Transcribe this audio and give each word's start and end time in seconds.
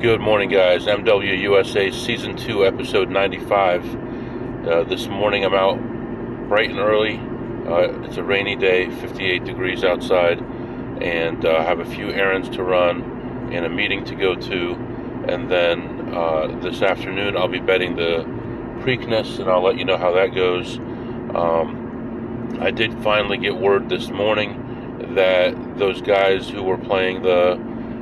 Good 0.00 0.20
morning, 0.20 0.50
guys. 0.50 0.84
MWUSA 0.84 1.90
Season 1.90 2.36
2, 2.36 2.66
Episode 2.66 3.08
95. 3.08 4.66
Uh, 4.68 4.84
this 4.84 5.06
morning 5.06 5.42
I'm 5.42 5.54
out 5.54 5.78
bright 6.48 6.68
and 6.68 6.78
early. 6.78 7.16
Uh, 7.66 8.04
it's 8.04 8.18
a 8.18 8.22
rainy 8.22 8.56
day, 8.56 8.90
58 8.90 9.46
degrees 9.46 9.84
outside, 9.84 10.42
and 11.00 11.46
uh, 11.46 11.64
have 11.64 11.80
a 11.80 11.86
few 11.86 12.10
errands 12.10 12.50
to 12.50 12.62
run 12.62 13.50
and 13.50 13.64
a 13.64 13.70
meeting 13.70 14.04
to 14.04 14.14
go 14.14 14.34
to. 14.34 14.72
And 15.28 15.50
then 15.50 16.12
uh, 16.14 16.58
this 16.60 16.82
afternoon 16.82 17.34
I'll 17.34 17.48
be 17.48 17.60
betting 17.60 17.96
the 17.96 18.18
Preakness, 18.80 19.38
and 19.38 19.48
I'll 19.48 19.62
let 19.62 19.78
you 19.78 19.86
know 19.86 19.96
how 19.96 20.12
that 20.12 20.34
goes. 20.34 20.76
Um, 21.34 22.58
I 22.60 22.70
did 22.70 22.92
finally 23.02 23.38
get 23.38 23.56
word 23.56 23.88
this 23.88 24.10
morning 24.10 25.14
that 25.14 25.78
those 25.78 26.02
guys 26.02 26.50
who 26.50 26.62
were 26.62 26.76
playing 26.76 27.22
the 27.22 27.58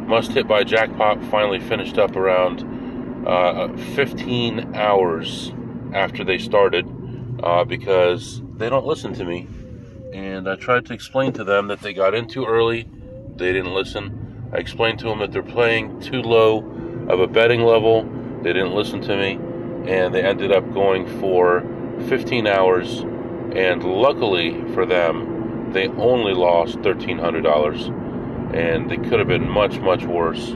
must 0.06 0.32
Hit 0.32 0.46
by 0.46 0.64
Jackpot 0.64 1.24
finally 1.24 1.60
finished 1.60 1.98
up 1.98 2.14
around 2.16 3.26
uh, 3.26 3.68
15 3.94 4.74
hours 4.74 5.52
after 5.92 6.24
they 6.24 6.38
started 6.38 6.86
uh, 7.42 7.64
because 7.64 8.42
they 8.56 8.68
don't 8.68 8.86
listen 8.86 9.14
to 9.14 9.24
me. 9.24 9.48
And 10.12 10.48
I 10.48 10.56
tried 10.56 10.86
to 10.86 10.92
explain 10.92 11.32
to 11.34 11.44
them 11.44 11.68
that 11.68 11.80
they 11.80 11.92
got 11.92 12.14
in 12.14 12.28
too 12.28 12.44
early, 12.44 12.88
they 13.36 13.52
didn't 13.52 13.72
listen. 13.72 14.50
I 14.52 14.58
explained 14.58 14.98
to 15.00 15.06
them 15.06 15.18
that 15.20 15.32
they're 15.32 15.42
playing 15.42 16.00
too 16.00 16.22
low 16.22 16.58
of 17.08 17.20
a 17.20 17.26
betting 17.26 17.62
level, 17.62 18.04
they 18.42 18.52
didn't 18.52 18.74
listen 18.74 19.00
to 19.02 19.16
me, 19.16 19.32
and 19.90 20.14
they 20.14 20.22
ended 20.22 20.52
up 20.52 20.70
going 20.72 21.06
for 21.18 21.62
15 22.08 22.46
hours. 22.46 23.00
And 23.54 23.82
luckily 23.82 24.62
for 24.74 24.84
them, 24.86 25.72
they 25.72 25.88
only 25.88 26.34
lost 26.34 26.76
$1,300 26.78 28.03
and 28.52 28.90
they 28.90 28.96
could 28.96 29.18
have 29.18 29.28
been 29.28 29.48
much, 29.48 29.78
much 29.78 30.04
worse. 30.04 30.50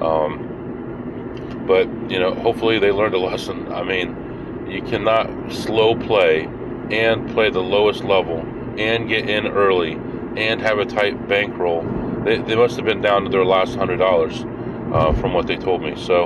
Um, 0.00 1.64
but, 1.66 1.86
you 2.10 2.18
know, 2.18 2.34
hopefully 2.34 2.78
they 2.78 2.90
learned 2.90 3.14
a 3.14 3.18
lesson. 3.18 3.72
I 3.72 3.82
mean, 3.82 4.66
you 4.68 4.82
cannot 4.82 5.52
slow 5.52 5.94
play 5.96 6.48
and 6.90 7.30
play 7.30 7.50
the 7.50 7.62
lowest 7.62 8.04
level 8.04 8.40
and 8.78 9.08
get 9.08 9.28
in 9.28 9.46
early 9.46 9.92
and 10.36 10.60
have 10.60 10.78
a 10.78 10.84
tight 10.84 11.28
bankroll. 11.28 11.82
They, 12.24 12.38
they 12.38 12.56
must 12.56 12.76
have 12.76 12.84
been 12.84 13.00
down 13.00 13.24
to 13.24 13.30
their 13.30 13.44
last 13.44 13.76
hundred 13.76 13.98
dollars 13.98 14.44
uh, 14.92 15.12
from 15.14 15.32
what 15.32 15.46
they 15.46 15.56
told 15.56 15.82
me. 15.82 15.94
So, 15.96 16.24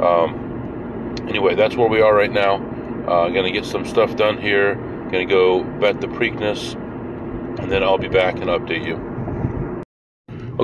um, 0.00 1.14
anyway, 1.28 1.54
that's 1.54 1.76
where 1.76 1.88
we 1.88 2.00
are 2.00 2.14
right 2.14 2.32
now. 2.32 2.56
Uh, 3.06 3.28
gonna 3.28 3.52
get 3.52 3.64
some 3.64 3.84
stuff 3.84 4.16
done 4.16 4.38
here. 4.38 4.74
Gonna 5.04 5.26
go 5.26 5.62
bet 5.62 6.00
the 6.00 6.06
Preakness, 6.08 6.74
and 7.60 7.70
then 7.70 7.82
I'll 7.82 7.98
be 7.98 8.08
back 8.08 8.36
and 8.36 8.46
update 8.46 8.84
you. 8.86 9.13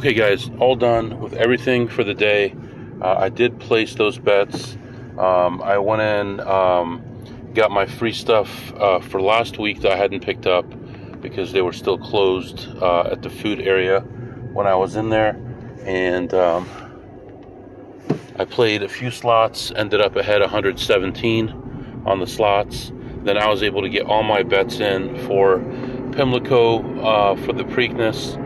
Okay, 0.01 0.15
guys, 0.15 0.51
all 0.59 0.77
done 0.77 1.21
with 1.21 1.35
everything 1.35 1.87
for 1.87 2.03
the 2.03 2.15
day. 2.15 2.57
Uh, 3.03 3.17
I 3.19 3.29
did 3.29 3.61
place 3.61 3.97
those 3.97 4.19
bets. 4.19 4.79
Um, 5.19 5.61
I 5.61 5.77
went 5.77 6.01
in, 6.01 6.41
um, 6.41 7.05
got 7.53 7.71
my 7.71 7.85
free 7.85 8.15
stuff 8.15 8.73
uh, 8.77 9.01
for 9.01 9.21
last 9.21 9.59
week 9.59 9.83
that 9.83 9.93
I 9.93 9.97
hadn't 9.97 10.25
picked 10.25 10.47
up 10.47 10.65
because 11.21 11.53
they 11.53 11.61
were 11.61 11.75
still 11.75 11.99
closed 11.99 12.67
uh, 12.81 13.11
at 13.13 13.21
the 13.21 13.29
food 13.29 13.61
area 13.61 14.01
when 14.55 14.67
I 14.67 14.75
was 14.75 14.97
in 14.97 15.11
there. 15.11 15.39
And 15.85 16.33
um, 16.33 16.67
I 18.39 18.47
played 18.47 18.83
a 18.83 18.89
few 18.89 19.11
slots, 19.11 19.71
ended 19.77 20.01
up 20.01 20.17
ahead 20.17 20.41
117 20.41 22.03
on 22.07 22.21
the 22.21 22.27
slots. 22.27 22.91
Then 23.25 23.37
I 23.37 23.51
was 23.51 23.63
able 23.63 23.83
to 23.83 23.91
get 23.91 24.07
all 24.07 24.23
my 24.23 24.45
bets 24.45 24.81
in 24.81 25.15
for 25.27 25.59
Pimlico 26.13 27.03
uh, 27.03 27.37
for 27.45 27.53
the 27.53 27.65
Preakness 27.65 28.39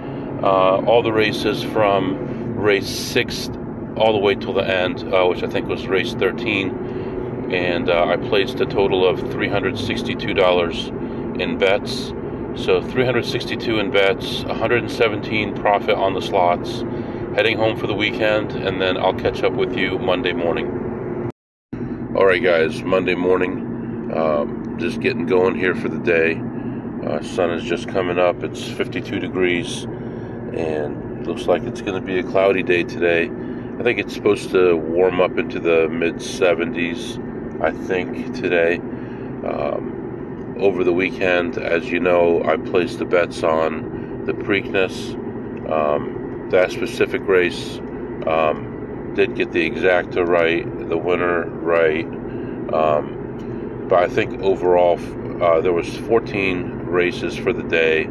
uh, 0.44 0.76
all 0.86 1.02
the 1.02 1.12
races 1.12 1.62
from 1.62 2.54
race 2.54 2.86
six 2.86 3.48
all 3.96 4.12
the 4.12 4.18
way 4.18 4.34
till 4.34 4.52
the 4.52 4.68
end, 4.68 5.02
uh, 5.14 5.24
which 5.24 5.42
I 5.42 5.46
think 5.46 5.68
was 5.68 5.86
race 5.86 6.12
13. 6.12 7.48
And 7.50 7.88
uh, 7.88 8.04
I 8.04 8.18
placed 8.18 8.60
a 8.60 8.66
total 8.66 9.08
of 9.08 9.20
$362 9.20 11.40
in 11.40 11.58
bets. 11.58 12.12
So 12.62 12.82
362 12.82 13.78
in 13.78 13.90
bets, 13.90 14.44
117 14.44 15.54
profit 15.54 15.96
on 15.96 16.12
the 16.12 16.20
slots. 16.20 16.82
Heading 17.36 17.56
home 17.56 17.78
for 17.78 17.86
the 17.86 17.94
weekend, 17.94 18.52
and 18.52 18.82
then 18.82 18.98
I'll 18.98 19.14
catch 19.14 19.42
up 19.42 19.54
with 19.54 19.74
you 19.76 19.98
Monday 19.98 20.34
morning. 20.34 21.30
All 22.14 22.26
right, 22.26 22.42
guys, 22.42 22.82
Monday 22.82 23.14
morning. 23.14 24.12
Um, 24.14 24.76
just 24.78 25.00
getting 25.00 25.24
going 25.26 25.56
here 25.56 25.74
for 25.74 25.88
the 25.88 25.98
day. 25.98 26.38
Uh, 27.04 27.20
sun 27.22 27.50
is 27.50 27.64
just 27.64 27.88
coming 27.88 28.18
up. 28.18 28.44
It's 28.44 28.68
52 28.68 29.18
degrees 29.18 29.88
and 30.56 31.26
looks 31.26 31.46
like 31.46 31.62
it's 31.62 31.80
going 31.80 32.00
to 32.00 32.06
be 32.06 32.18
a 32.18 32.22
cloudy 32.22 32.62
day 32.62 32.84
today. 32.84 33.30
I 33.78 33.82
think 33.82 33.98
it's 33.98 34.14
supposed 34.14 34.50
to 34.50 34.76
warm 34.76 35.20
up 35.20 35.36
into 35.36 35.58
the 35.58 35.88
mid 35.88 36.16
70s, 36.16 37.62
I 37.62 37.72
think, 37.72 38.34
today. 38.34 38.76
Um, 38.76 40.56
over 40.58 40.84
the 40.84 40.92
weekend, 40.92 41.58
as 41.58 41.90
you 41.90 41.98
know, 41.98 42.42
I 42.44 42.56
placed 42.56 42.98
the 42.98 43.04
bets 43.04 43.42
on 43.42 44.24
the 44.24 44.32
Preakness. 44.32 45.20
Um, 45.70 46.48
that 46.50 46.70
specific 46.70 47.26
race 47.26 47.78
um, 48.26 49.12
did 49.14 49.34
get 49.34 49.52
the 49.52 49.68
exacta 49.68 50.26
right, 50.26 50.64
the 50.88 50.96
winner 50.96 51.46
right. 51.46 52.06
Um, 52.72 53.86
but 53.88 54.02
I 54.02 54.08
think 54.08 54.40
overall, 54.40 54.98
uh, 55.42 55.60
there 55.60 55.72
was 55.72 55.96
14 55.96 56.86
races 56.86 57.36
for 57.36 57.52
the 57.52 57.62
day. 57.62 58.08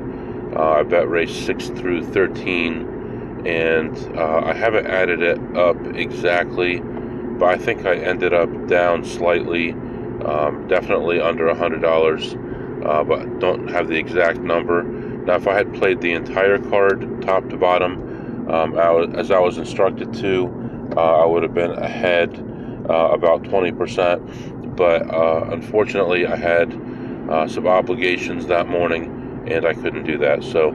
Uh, 0.55 0.73
I 0.73 0.83
bet 0.83 1.09
race 1.09 1.33
6 1.45 1.69
through 1.69 2.03
13, 2.03 3.43
and 3.47 3.97
uh, 4.15 4.41
I 4.45 4.53
haven't 4.53 4.85
added 4.85 5.23
it 5.23 5.39
up 5.57 5.77
exactly, 5.95 6.79
but 6.79 7.45
I 7.49 7.57
think 7.57 7.87
I 7.87 7.95
ended 7.95 8.33
up 8.33 8.67
down 8.67 9.03
slightly, 9.03 9.71
um, 9.71 10.67
definitely 10.67 11.19
under 11.19 11.47
$100, 11.47 12.85
uh, 12.85 13.03
but 13.03 13.39
don't 13.39 13.67
have 13.67 13.87
the 13.87 13.97
exact 13.97 14.41
number. 14.41 14.83
Now, 14.83 15.35
if 15.35 15.47
I 15.47 15.55
had 15.55 15.73
played 15.73 16.01
the 16.01 16.11
entire 16.11 16.59
card 16.59 17.23
top 17.23 17.49
to 17.49 17.57
bottom, 17.57 18.47
um, 18.51 18.77
as 18.77 19.31
I 19.31 19.39
was 19.39 19.57
instructed 19.57 20.13
to, 20.15 20.91
uh, 20.95 21.23
I 21.23 21.25
would 21.25 21.41
have 21.41 21.55
been 21.55 21.71
ahead 21.71 22.37
uh, 22.87 23.09
about 23.09 23.41
20%, 23.41 24.75
but 24.75 25.09
uh, 25.09 25.49
unfortunately, 25.51 26.27
I 26.27 26.35
had 26.35 26.71
some 27.49 27.67
obligations 27.67 28.45
that 28.47 28.67
morning 28.67 29.22
and 29.47 29.65
I 29.65 29.73
couldn't 29.73 30.03
do 30.03 30.17
that. 30.19 30.43
So, 30.43 30.69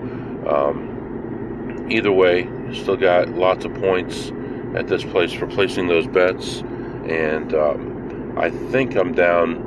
um, 0.49 1.87
either 1.91 2.13
way, 2.13 2.49
still 2.73 2.97
got 2.97 3.31
lots 3.31 3.65
of 3.65 3.75
points 3.75 4.33
at 4.75 4.87
this 4.89 5.05
place 5.05 5.33
for 5.33 5.47
placing 5.47 5.89
those 5.89 6.07
bets, 6.07 6.61
and 7.09 7.55
um, 7.55 8.35
I 8.39 8.51
think 8.51 8.97
I'm 8.97 9.13
down. 9.13 9.67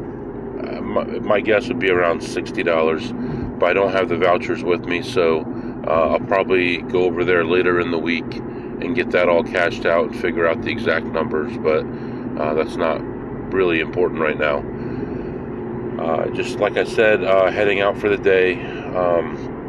Uh, 0.62 0.82
my, 0.82 1.04
my, 1.04 1.40
guess 1.40 1.68
would 1.68 1.80
be 1.80 1.90
around 1.90 2.22
sixty 2.22 2.62
dollars, 2.62 3.12
but 3.60 3.70
I 3.70 3.74
don't 3.74 3.92
have 3.92 4.10
the 4.10 4.18
vouchers 4.18 4.64
with 4.64 4.86
me, 4.86 5.02
so 5.02 5.42
uh, 5.88 6.12
I'll 6.12 6.28
probably 6.28 6.82
go 6.84 7.04
over 7.04 7.26
there 7.26 7.44
later 7.44 7.80
in 7.80 7.90
the 7.90 7.98
week 7.98 8.36
and 8.36 8.96
get 8.96 9.12
that 9.12 9.28
all 9.28 9.44
cashed 9.44 9.86
out 9.86 10.12
and 10.12 10.16
figure 10.16 10.48
out 10.48 10.62
the 10.62 10.70
exact 10.70 11.08
numbers. 11.08 11.58
But 11.58 11.84
uh, 12.40 12.54
that's 12.54 12.76
not 12.76 13.02
really 13.52 13.80
important 13.80 14.20
right 14.20 14.38
now. 14.38 14.64
Uh, 16.04 16.30
just 16.30 16.60
like 16.60 16.78
I 16.78 16.84
said, 16.84 17.24
uh, 17.24 17.52
heading 17.52 17.82
out 17.82 17.98
for 17.98 18.10
the 18.10 18.18
day. 18.18 18.81
Um, 18.96 19.60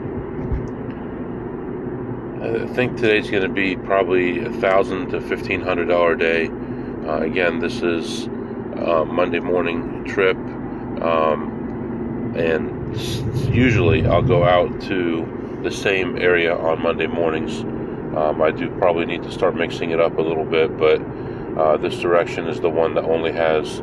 I 2.42 2.66
think 2.74 2.96
today's 2.96 3.30
going 3.30 3.44
to 3.44 3.48
be 3.48 3.76
probably 3.76 4.44
a 4.44 4.50
thousand 4.50 5.10
to 5.10 5.20
fifteen 5.20 5.60
hundred 5.60 5.86
dollar 5.86 6.16
day. 6.16 6.48
Uh, 6.48 7.20
again, 7.20 7.60
this 7.60 7.82
is 7.82 8.24
a 8.26 9.04
Monday 9.04 9.38
morning 9.38 10.04
trip, 10.04 10.36
um, 10.36 12.34
and 12.36 12.96
usually 13.54 14.04
I'll 14.06 14.22
go 14.22 14.42
out 14.42 14.80
to 14.82 15.60
the 15.62 15.70
same 15.70 16.16
area 16.18 16.56
on 16.56 16.82
Monday 16.82 17.06
mornings. 17.06 17.60
Um, 18.16 18.42
I 18.42 18.50
do 18.50 18.70
probably 18.78 19.06
need 19.06 19.22
to 19.22 19.30
start 19.30 19.54
mixing 19.54 19.92
it 19.92 20.00
up 20.00 20.18
a 20.18 20.22
little 20.22 20.44
bit, 20.44 20.76
but 20.76 21.00
uh, 21.56 21.76
this 21.76 22.00
direction 22.00 22.48
is 22.48 22.60
the 22.60 22.70
one 22.70 22.94
that 22.94 23.04
only 23.04 23.30
has 23.30 23.76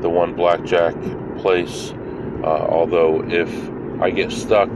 the 0.00 0.08
one 0.08 0.34
blackjack 0.34 0.94
place. 1.36 1.92
Uh, 2.42 2.66
although, 2.68 3.22
if 3.28 3.50
I 4.00 4.10
get 4.10 4.30
stuck 4.30 4.70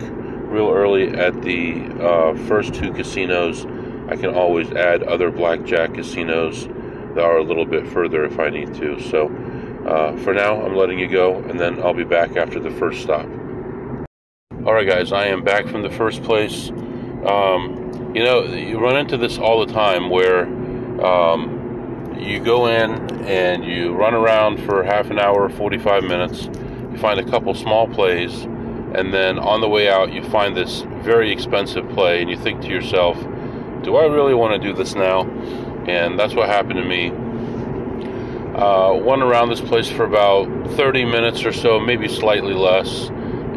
real 0.51 0.71
early 0.71 1.09
at 1.11 1.43
the 1.43 1.85
uh, 2.01 2.35
first 2.47 2.75
two 2.75 2.93
casinos, 2.93 3.65
I 4.09 4.17
can 4.17 4.35
always 4.35 4.71
add 4.73 5.05
other 5.05 5.31
blackjack 5.31 5.95
casinos 5.95 6.67
that 7.15 7.23
are 7.23 7.39
a 7.39 7.45
little 7.45 7.65
bit 7.65 7.87
further 7.87 8.25
if 8.25 8.39
I 8.41 8.51
need 8.51 8.75
to. 8.75 9.01
So, 9.01 9.29
uh, 9.87 10.17
for 10.19 10.35
now, 10.35 10.61
I'm 10.61 10.75
letting 10.75 10.99
you 10.99 11.09
go, 11.09 11.37
and 11.37 11.59
then 11.59 11.81
I'll 11.81 11.95
be 11.95 12.05
back 12.05 12.37
after 12.37 12.59
the 12.59 12.71
first 12.73 13.03
stop. 13.03 13.27
All 14.67 14.75
right, 14.75 14.87
guys, 14.87 15.13
I 15.13 15.27
am 15.27 15.45
back 15.45 15.69
from 15.69 15.83
the 15.83 15.91
first 15.91 16.23
place. 16.25 16.71
Um, 17.25 18.13
you 18.15 18.25
know, 18.25 18.43
you 18.43 18.79
run 18.81 18.97
into 18.97 19.17
this 19.17 19.39
all 19.39 19.65
the 19.65 19.73
time 19.73 20.11
where 20.11 20.47
um, 21.05 22.17
you 22.19 22.41
go 22.41 22.67
in 22.67 23.25
and 23.27 23.65
you 23.65 23.93
run 23.95 24.15
around 24.15 24.61
for 24.65 24.83
half 24.83 25.11
an 25.11 25.19
hour, 25.19 25.49
45 25.49 26.05
minutes. 26.05 26.47
You 26.91 26.99
find 26.99 27.21
a 27.21 27.31
couple 27.31 27.55
small 27.55 27.87
plays, 27.87 28.47
and 28.95 29.13
then 29.15 29.39
on 29.39 29.61
the 29.61 29.69
way 29.69 29.89
out, 29.89 30.13
you 30.13 30.23
find 30.25 30.57
this 30.57 30.83
very 31.03 31.31
expensive 31.31 31.89
play, 31.91 32.21
and 32.21 32.31
you 32.31 32.37
think 32.37 32.63
to 32.63 32.69
yourself, 32.69 33.17
do 33.83 33.97
I 33.97 34.05
really 34.07 34.35
want 34.35 34.61
to 34.61 34.69
do 34.69 34.75
this 34.75 34.95
now? 34.95 35.23
And 35.87 36.19
that's 36.19 36.35
what 36.35 36.49
happened 36.49 36.77
to 36.77 36.85
me. 36.85 37.11
Uh, 38.57 38.95
went 38.95 39.23
around 39.23 39.49
this 39.49 39.61
place 39.61 39.89
for 39.89 40.05
about 40.05 40.47
30 40.73 41.05
minutes 41.05 41.45
or 41.45 41.53
so, 41.53 41.81
maybe 41.81 42.09
slightly 42.09 42.53
less, 42.53 43.09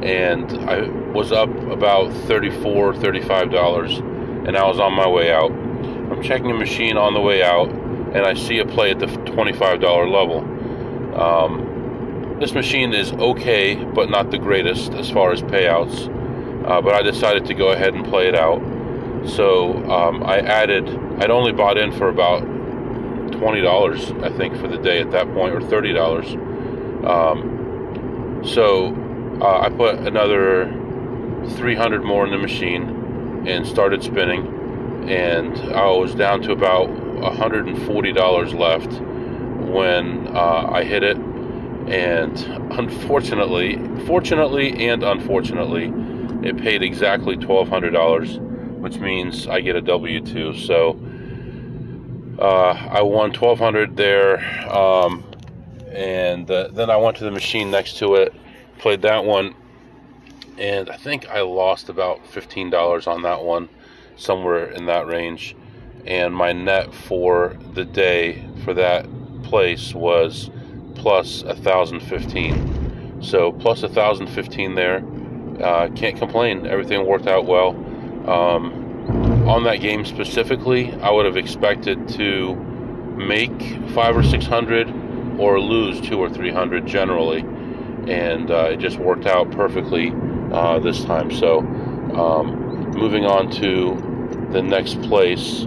and 0.03 0.51
I 0.69 0.87
was 1.11 1.31
up 1.31 1.49
about 1.49 2.13
34 2.27 2.93
$35, 2.93 4.47
and 4.47 4.55
I 4.55 4.65
was 4.65 4.79
on 4.79 4.93
my 4.93 5.07
way 5.07 5.33
out. 5.33 5.51
I'm 5.51 6.21
checking 6.21 6.51
a 6.51 6.53
machine 6.53 6.95
on 6.95 7.13
the 7.13 7.21
way 7.21 7.43
out, 7.43 7.69
and 7.69 8.19
I 8.19 8.33
see 8.35 8.59
a 8.59 8.65
play 8.65 8.91
at 8.91 8.99
the 8.99 9.07
$25 9.07 10.11
level. 10.11 10.39
Um, 11.19 11.72
this 12.43 12.53
machine 12.53 12.93
is 12.93 13.13
okay, 13.13 13.73
but 13.73 14.09
not 14.09 14.29
the 14.29 14.37
greatest 14.37 14.91
as 14.95 15.09
far 15.09 15.31
as 15.31 15.41
payouts. 15.41 16.09
Uh, 16.67 16.81
but 16.81 16.93
I 16.93 17.01
decided 17.01 17.45
to 17.45 17.53
go 17.53 17.69
ahead 17.71 17.93
and 17.93 18.03
play 18.03 18.27
it 18.27 18.35
out. 18.35 18.61
So 19.25 19.77
um, 19.89 20.21
I 20.23 20.39
added, 20.39 20.89
I'd 21.19 21.31
only 21.31 21.53
bought 21.53 21.77
in 21.77 21.93
for 21.93 22.09
about 22.09 22.43
$20, 22.43 24.23
I 24.25 24.37
think, 24.37 24.57
for 24.57 24.67
the 24.67 24.77
day 24.77 24.99
at 24.99 25.09
that 25.11 25.33
point, 25.33 25.55
or 25.55 25.61
$30. 25.61 27.07
Um, 27.07 28.41
so 28.45 28.87
uh, 29.41 29.61
I 29.61 29.69
put 29.69 29.99
another 29.99 30.65
300 31.55 32.03
more 32.03 32.25
in 32.25 32.31
the 32.31 32.37
machine 32.37 33.45
and 33.47 33.65
started 33.65 34.03
spinning. 34.03 35.09
And 35.09 35.57
I 35.73 35.89
was 35.91 36.13
down 36.13 36.41
to 36.41 36.51
about 36.51 36.89
$140 36.89 38.59
left 38.59 38.91
when 39.69 40.27
uh, 40.35 40.69
I 40.69 40.83
hit 40.83 41.03
it. 41.03 41.32
And 41.93 42.39
unfortunately, 42.73 43.77
fortunately 44.07 44.87
and 44.87 45.03
unfortunately, 45.03 45.93
it 46.41 46.57
paid 46.57 46.81
exactly 46.81 47.37
$1,200, 47.37 48.79
which 48.79 48.97
means 48.97 49.47
I 49.47 49.61
get 49.61 49.75
a 49.75 49.81
W 49.81 50.19
2. 50.19 50.55
So 50.55 50.99
uh, 52.39 52.89
I 52.89 53.03
won 53.03 53.31
1200 53.31 53.95
there, 53.95 54.39
um, 54.75 55.23
and 55.91 56.49
uh, 56.49 56.69
then 56.69 56.89
I 56.89 56.97
went 56.97 57.17
to 57.17 57.25
the 57.25 57.31
machine 57.31 57.69
next 57.69 57.99
to 57.99 58.15
it, 58.15 58.33
played 58.79 59.03
that 59.03 59.23
one, 59.23 59.53
and 60.57 60.89
I 60.89 60.97
think 60.97 61.29
I 61.29 61.41
lost 61.41 61.89
about 61.89 62.25
$15 62.25 63.07
on 63.07 63.21
that 63.21 63.43
one, 63.43 63.69
somewhere 64.15 64.65
in 64.65 64.87
that 64.87 65.05
range. 65.05 65.55
And 66.07 66.33
my 66.33 66.53
net 66.53 66.91
for 66.91 67.55
the 67.75 67.85
day 67.85 68.43
for 68.65 68.73
that 68.73 69.05
place 69.43 69.93
was 69.93 70.49
plus 71.03 71.43
1015. 71.43 73.21
So 73.21 73.51
plus 73.51 73.83
1015 73.83 74.73
there. 74.73 75.03
Uh, 75.61 75.89
can't 75.89 76.17
complain. 76.17 76.65
Everything 76.65 77.05
worked 77.05 77.27
out 77.27 77.45
well. 77.45 77.71
Um, 78.25 79.45
on 79.47 79.65
that 79.65 79.81
game 79.81 80.05
specifically, 80.05 80.93
I 80.93 81.11
would 81.11 81.25
have 81.25 81.35
expected 81.35 82.07
to 82.09 82.55
make 82.55 83.51
five 83.89 84.15
or 84.15 84.23
six 84.23 84.45
hundred 84.45 84.89
or 85.37 85.59
lose 85.59 85.99
two 85.99 86.17
or 86.17 86.29
three 86.29 86.51
hundred 86.51 86.87
generally, 86.87 87.41
and 88.07 88.49
uh, 88.49 88.69
it 88.71 88.77
just 88.77 88.97
worked 88.97 89.25
out 89.25 89.51
perfectly 89.51 90.13
uh, 90.53 90.79
this 90.79 91.03
time. 91.03 91.29
So, 91.31 91.59
um, 91.59 92.91
moving 92.91 93.25
on 93.25 93.51
to 93.51 94.47
the 94.51 94.61
next 94.61 95.01
place, 95.01 95.65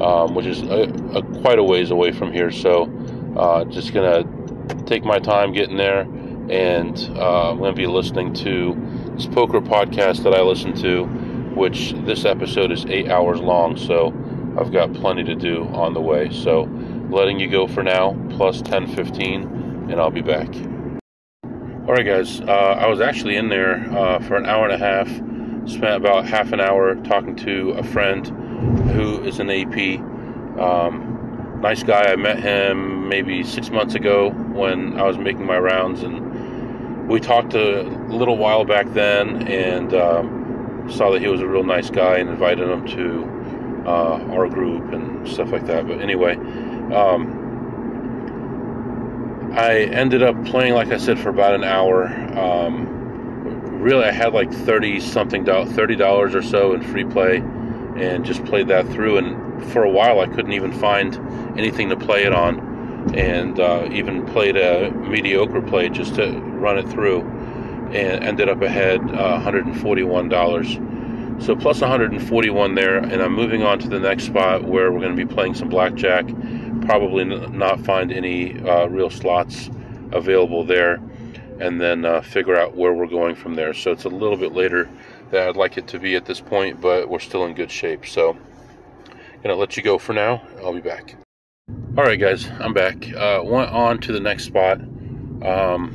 um, 0.00 0.34
which 0.34 0.46
is 0.46 0.62
a, 0.62 0.84
a, 1.14 1.22
quite 1.42 1.58
a 1.58 1.62
ways 1.62 1.90
away 1.90 2.10
from 2.10 2.32
here. 2.32 2.50
So, 2.50 2.90
uh, 3.36 3.66
just 3.66 3.92
gonna 3.92 4.24
take 4.86 5.04
my 5.04 5.18
time 5.18 5.52
getting 5.52 5.76
there, 5.76 6.00
and 6.50 6.98
uh, 7.16 7.50
I'm 7.50 7.58
gonna 7.58 7.72
be 7.72 7.86
listening 7.86 8.32
to 8.34 8.76
this 9.14 9.26
poker 9.26 9.60
podcast 9.60 10.22
that 10.24 10.34
I 10.34 10.42
listen 10.42 10.74
to 10.82 11.28
which 11.58 11.92
this 12.04 12.24
episode 12.24 12.70
is 12.70 12.86
eight 12.86 13.10
hours 13.10 13.40
long, 13.40 13.76
so 13.76 14.14
I've 14.58 14.72
got 14.72 14.92
plenty 14.94 15.24
to 15.24 15.34
do 15.34 15.64
on 15.72 15.92
the 15.92 16.00
way. 16.00 16.30
So, 16.30 16.68
letting 17.10 17.40
you 17.40 17.50
go 17.50 17.66
for 17.66 17.82
now, 17.82 18.16
plus 18.30 18.62
10:15, 18.62 19.90
and 19.90 20.00
I'll 20.00 20.10
be 20.10 20.22
back. 20.22 20.48
All 21.88 21.94
right, 21.94 22.06
guys. 22.06 22.40
Uh, 22.40 22.76
I 22.78 22.86
was 22.86 23.00
actually 23.00 23.36
in 23.36 23.48
there 23.48 23.76
uh, 23.96 24.20
for 24.20 24.36
an 24.36 24.46
hour 24.46 24.68
and 24.68 24.74
a 24.74 24.78
half. 24.78 25.08
Spent 25.68 25.96
about 25.96 26.24
half 26.26 26.52
an 26.52 26.60
hour 26.60 26.94
talking 26.96 27.34
to 27.36 27.70
a 27.72 27.82
friend 27.82 28.26
who 28.92 29.22
is 29.22 29.40
an 29.40 29.50
AP. 29.50 30.00
Um, 30.58 31.58
nice 31.60 31.82
guy. 31.82 32.12
I 32.12 32.16
met 32.16 32.38
him 32.38 33.08
maybe 33.08 33.42
six 33.42 33.70
months 33.70 33.94
ago 33.94 34.30
when 34.58 34.98
I 34.98 35.04
was 35.04 35.16
making 35.16 35.46
my 35.46 35.58
rounds, 35.58 36.02
and 36.02 37.08
we 37.08 37.20
talked 37.20 37.54
a 37.54 37.82
little 38.08 38.36
while 38.36 38.64
back 38.64 38.86
then, 38.92 39.46
and. 39.48 39.94
Um, 39.94 40.38
saw 40.90 41.10
that 41.10 41.20
he 41.20 41.28
was 41.28 41.42
a 41.42 41.46
real 41.46 41.64
nice 41.64 41.90
guy 41.90 42.16
and 42.16 42.30
invited 42.30 42.66
him 42.68 42.86
to 42.86 43.84
uh, 43.86 44.18
our 44.32 44.48
group 44.48 44.90
and 44.92 45.28
stuff 45.28 45.52
like 45.52 45.66
that. 45.66 45.86
But 45.86 46.00
anyway, 46.00 46.36
um, 46.94 47.44
I 49.54 49.80
ended 49.80 50.22
up 50.22 50.42
playing, 50.46 50.72
like 50.74 50.88
I 50.88 50.96
said, 50.96 51.18
for 51.18 51.28
about 51.28 51.54
an 51.54 51.64
hour. 51.64 52.06
Um, 52.38 52.86
really, 53.82 54.04
I 54.04 54.12
had 54.12 54.32
like 54.32 54.50
thirty 54.52 55.00
something, 55.00 55.44
thirty 55.44 55.96
dollars 55.96 56.34
or 56.34 56.42
so 56.42 56.72
in 56.74 56.82
free 56.82 57.04
play, 57.04 57.36
and 57.96 58.24
just 58.24 58.44
played 58.44 58.68
that 58.68 58.88
through. 58.88 59.18
And 59.18 59.62
for 59.72 59.84
a 59.84 59.90
while, 59.90 60.20
I 60.20 60.26
couldn't 60.26 60.52
even 60.52 60.72
find 60.72 61.16
anything 61.58 61.90
to 61.90 61.96
play 61.96 62.24
it 62.24 62.32
on, 62.32 62.67
and 63.14 63.58
uh, 63.58 63.88
even 63.90 64.26
played 64.26 64.56
a 64.56 64.90
mediocre 64.90 65.62
play 65.62 65.88
just 65.88 66.14
to 66.16 66.38
run 66.40 66.78
it 66.78 66.88
through 66.88 67.22
and 67.92 68.24
ended 68.24 68.48
up 68.48 68.60
ahead 68.60 69.00
uh, 69.00 69.40
$141. 69.40 71.42
So 71.42 71.54
plus 71.54 71.80
141 71.80 72.74
there, 72.74 72.98
and 72.98 73.22
I'm 73.22 73.32
moving 73.32 73.62
on 73.62 73.78
to 73.78 73.88
the 73.88 74.00
next 74.00 74.24
spot 74.24 74.64
where 74.64 74.90
we're 74.90 75.00
going 75.00 75.16
to 75.16 75.26
be 75.26 75.32
playing 75.32 75.54
some 75.54 75.68
blackjack. 75.68 76.26
Probably 76.82 77.24
not 77.24 77.80
find 77.80 78.12
any 78.12 78.58
uh, 78.60 78.86
real 78.86 79.08
slots 79.08 79.70
available 80.12 80.64
there, 80.64 81.00
and 81.60 81.80
then 81.80 82.04
uh, 82.04 82.22
figure 82.22 82.56
out 82.56 82.76
where 82.76 82.92
we're 82.92 83.06
going 83.06 83.36
from 83.36 83.54
there. 83.54 83.72
So 83.72 83.92
it's 83.92 84.04
a 84.04 84.08
little 84.08 84.36
bit 84.36 84.52
later 84.52 84.88
than 85.30 85.48
I'd 85.48 85.56
like 85.56 85.78
it 85.78 85.86
to 85.88 85.98
be 85.98 86.16
at 86.16 86.26
this 86.26 86.40
point, 86.40 86.80
but 86.80 87.08
we're 87.08 87.18
still 87.20 87.44
in 87.44 87.54
good 87.54 87.70
shape. 87.70 88.06
So 88.06 88.36
gonna 89.42 89.54
let 89.54 89.76
you 89.76 89.82
go 89.82 89.98
for 89.98 90.12
now. 90.12 90.42
I'll 90.62 90.74
be 90.74 90.80
back. 90.80 91.14
All 91.98 92.04
right, 92.04 92.18
guys, 92.18 92.48
I'm 92.60 92.72
back. 92.72 93.12
Uh, 93.12 93.40
went 93.44 93.70
on 93.70 93.98
to 94.02 94.12
the 94.12 94.20
next 94.20 94.44
spot. 94.44 94.80
Um, 95.42 95.92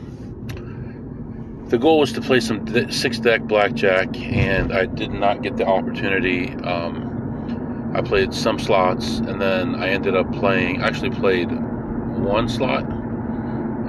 the 1.69 1.77
goal 1.77 1.99
was 1.99 2.11
to 2.11 2.21
play 2.21 2.41
some 2.41 2.91
six 2.91 3.19
deck 3.19 3.43
blackjack, 3.43 4.13
and 4.17 4.73
I 4.73 4.85
did 4.85 5.11
not 5.11 5.41
get 5.41 5.55
the 5.55 5.65
opportunity. 5.65 6.49
Um, 6.55 7.91
I 7.95 8.01
played 8.01 8.33
some 8.33 8.59
slots, 8.59 9.19
and 9.19 9.41
then 9.41 9.75
I 9.75 9.91
ended 9.91 10.13
up 10.13 10.29
playing. 10.33 10.81
Actually, 10.81 11.11
played 11.11 11.49
one 11.49 12.49
slot, 12.49 12.83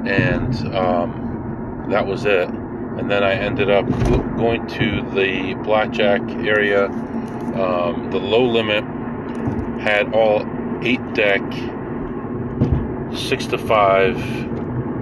and 0.07 0.55
um, 0.75 1.87
that 1.91 2.07
was 2.07 2.25
it. 2.25 2.49
And 2.49 3.11
then 3.11 3.25
I 3.25 3.35
ended 3.35 3.71
up 3.71 3.89
going 4.37 4.67
to 4.69 5.03
the 5.11 5.55
blackjack 5.65 6.23
area. 6.47 6.85
Um, 6.87 8.11
the 8.13 8.21
low 8.21 8.45
limit 8.45 8.85
had 9.81 10.15
all 10.15 10.47
eight 10.85 11.15
deck, 11.15 11.43
six 13.15 13.47
to 13.47 13.59
five, 13.59 14.17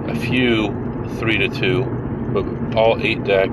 a 0.09 0.15
few 0.15 0.71
three 1.19 1.37
to 1.37 1.49
two 1.49 1.83
but 2.33 2.75
all 2.75 2.97
eight 2.99 3.23
deck 3.23 3.49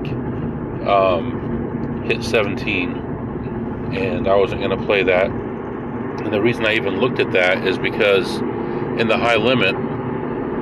um, 0.87 2.03
hit 2.07 2.23
17, 2.23 2.95
and 3.93 4.27
I 4.27 4.35
wasn't 4.35 4.61
going 4.61 4.77
to 4.77 4.85
play 4.85 5.03
that. 5.03 5.29
And 5.29 6.33
the 6.33 6.41
reason 6.41 6.65
I 6.65 6.73
even 6.73 6.99
looked 6.99 7.19
at 7.19 7.31
that 7.33 7.65
is 7.67 7.77
because 7.77 8.37
in 8.99 9.07
the 9.07 9.17
high 9.17 9.35
limit, 9.35 9.75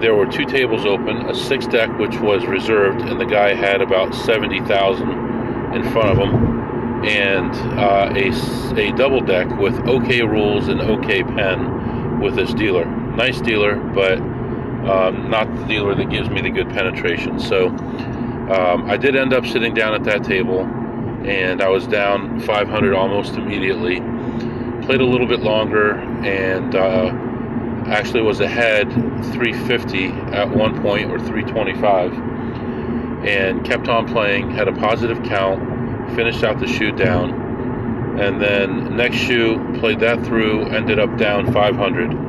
there 0.02 0.16
were 0.16 0.26
two 0.26 0.46
tables 0.46 0.86
open, 0.86 1.30
a 1.30 1.36
six 1.36 1.66
deck 1.68 1.90
which 1.98 2.18
was 2.20 2.46
reserved, 2.46 3.02
and 3.02 3.20
the 3.20 3.26
guy 3.26 3.54
had 3.54 3.82
about 3.82 4.14
70,000 4.14 5.10
in 5.74 5.92
front 5.92 6.10
of 6.10 6.18
him, 6.18 7.06
and 7.06 7.52
uh, 7.80 8.12
a, 8.16 8.80
a 8.80 8.92
double 8.96 9.22
deck 9.22 9.50
with 9.58 9.76
OK 9.88 10.22
rules 10.22 10.68
and 10.68 10.82
OK 10.82 11.24
pen 11.24 12.20
with 12.20 12.36
this 12.36 12.54
dealer. 12.54 12.86
Nice 13.20 13.42
dealer, 13.42 13.76
but 13.76 14.18
um, 14.18 15.30
not 15.30 15.54
the 15.54 15.66
dealer 15.66 15.94
that 15.94 16.10
gives 16.10 16.30
me 16.30 16.40
the 16.40 16.50
good 16.50 16.70
penetration. 16.70 17.38
So 17.38 17.68
um, 17.68 18.90
I 18.90 18.96
did 18.96 19.18
end 19.18 19.34
up 19.34 19.46
sitting 19.46 19.74
down 19.74 19.94
at 19.94 20.06
that 20.06 20.24
table, 20.24 20.62
and 20.62 21.62
I 21.62 21.68
was 21.68 21.86
down 21.86 22.40
500 22.40 22.94
almost 22.94 23.34
immediately. 23.34 24.00
Played 24.86 25.02
a 25.02 25.06
little 25.06 25.28
bit 25.28 25.42
longer, 25.42 25.96
and 25.96 26.74
uh, 26.74 27.12
actually 27.92 28.22
was 28.22 28.40
ahead 28.40 28.90
350 29.34 30.06
at 30.34 30.50
one 30.50 30.82
point 30.82 31.12
or 31.12 31.20
325, 31.20 32.14
and 33.28 33.66
kept 33.66 33.90
on 33.90 34.08
playing. 34.08 34.50
Had 34.50 34.70
a 34.70 34.74
positive 34.74 35.22
count, 35.24 36.16
finished 36.16 36.46
out 36.46 36.58
the 36.62 36.68
shoe 36.68 36.94
down. 36.94 38.18
And 38.18 38.42
then 38.42 38.96
next 38.96 39.18
shoe, 39.18 39.78
played 39.78 40.00
that 40.00 40.26
through, 40.26 40.68
ended 40.68 41.00
up 41.00 41.18
down 41.18 41.52
500 41.52 42.29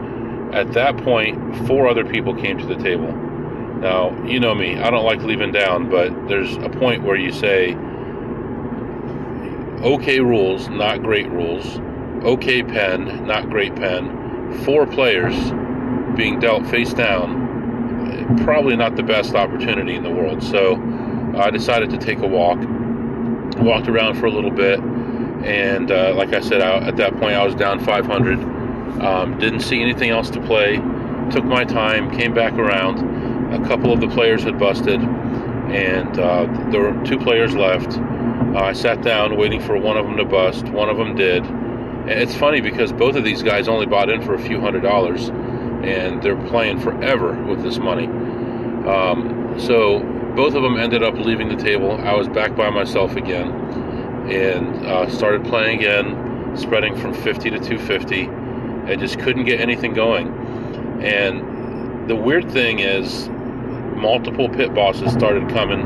at 0.55 0.73
that 0.73 0.97
point, 0.99 1.67
four 1.67 1.89
other 1.89 2.05
people 2.05 2.35
came 2.35 2.59
to 2.59 2.67
the 2.67 2.77
table. 2.77 3.13
Now, 3.13 4.17
you 4.25 4.41
know 4.41 4.55
me, 4.55 4.79
I 4.79 4.91
don't 4.91 5.05
like 5.05 5.23
leaving 5.23 5.53
down, 5.53 5.89
but 5.89 6.29
there's 6.29 6.57
a 6.57 6.69
point 6.69 7.03
where 7.03 7.17
you 7.17 7.33
say, 7.33 7.75
okay 9.83 10.21
rules, 10.21 10.69
not 10.69 11.03
great 11.03 11.31
rules, 11.31 11.79
okay 12.25 12.63
pen, 12.63 13.27
not 13.27 13.49
great 13.49 13.75
pen, 13.75 14.63
four 14.65 14.87
players 14.87 15.35
being 16.17 16.39
dealt 16.41 16.67
face 16.67 16.93
down 16.93 17.41
probably 18.39 18.77
not 18.77 18.97
the 18.97 19.03
best 19.03 19.35
opportunity 19.35 19.95
in 19.95 20.03
the 20.03 20.11
world. 20.11 20.43
So 20.43 20.75
I 21.37 21.51
decided 21.51 21.91
to 21.91 21.99
take 21.99 22.19
a 22.19 22.27
walk. 22.27 22.59
Walked 23.59 23.89
around 23.89 24.15
for 24.19 24.27
a 24.27 24.31
little 24.31 24.51
bit, 24.51 24.79
and 24.81 25.91
uh, 25.91 26.15
like 26.15 26.33
I 26.33 26.41
said, 26.41 26.63
I, 26.63 26.87
at 26.87 26.97
that 26.97 27.13
point 27.19 27.35
I 27.35 27.45
was 27.45 27.55
down 27.55 27.85
500. 27.85 28.39
Um, 29.01 29.39
didn't 29.39 29.61
see 29.61 29.81
anything 29.81 30.11
else 30.11 30.31
to 30.31 30.41
play. 30.41 30.77
Took 31.31 31.45
my 31.45 31.65
time, 31.65 32.11
came 32.11 32.35
back 32.35 32.55
around. 32.55 33.55
A 33.55 33.67
couple 33.67 33.93
of 33.93 34.01
the 34.01 34.09
players 34.09 34.43
had 34.43 34.59
busted, 34.59 35.01
and 35.01 36.19
uh, 36.19 36.47
there 36.71 36.81
were 36.81 37.05
two 37.05 37.19
players 37.19 37.55
left. 37.55 37.99
Uh, 37.99 38.65
I 38.65 38.73
sat 38.73 39.03
down 39.03 39.37
waiting 39.37 39.61
for 39.61 39.77
one 39.79 39.97
of 39.97 40.07
them 40.07 40.17
to 40.17 40.25
bust. 40.25 40.67
One 40.67 40.89
of 40.89 40.97
them 40.97 41.15
did. 41.15 41.45
And 41.45 42.11
it's 42.11 42.35
funny 42.35 42.61
because 42.61 42.93
both 42.93 43.17
of 43.17 43.25
these 43.25 43.43
guys 43.43 43.69
only 43.69 43.87
bought 43.87 44.09
in 44.09 44.23
for 44.23 44.35
a 44.35 44.41
few 44.41 44.61
hundred 44.61 44.83
dollars, 44.83 45.29
and 45.29 46.23
they're 46.23 46.43
playing 46.49 46.81
forever 46.81 47.33
with 47.45 47.63
this 47.63 47.79
money. 47.79 48.07
Um, 48.07 49.55
so 49.59 50.01
both 50.35 50.55
of 50.55 50.63
them 50.63 50.79
ended 50.79 51.03
up 51.03 51.15
leaving 51.15 51.49
the 51.49 51.57
table. 51.57 51.93
I 51.93 52.15
was 52.15 52.29
back 52.29 52.57
by 52.57 52.71
myself 52.71 53.17
again 53.17 53.51
and 54.31 54.87
uh, 54.87 55.09
started 55.09 55.45
playing 55.45 55.79
again, 55.79 56.57
spreading 56.57 56.97
from 56.97 57.13
50 57.13 57.51
to 57.51 57.59
250, 57.59 58.25
and 58.91 59.01
just 59.01 59.19
couldn't 59.21 59.45
get 59.45 59.61
anything 59.61 59.95
going. 59.95 60.29
And 61.03 62.09
the 62.09 62.17
weird 62.17 62.51
thing 62.51 62.81
is, 62.81 63.29
multiple 63.97 64.49
pit 64.49 64.75
bosses 64.75 65.13
started 65.13 65.49
coming, 65.51 65.81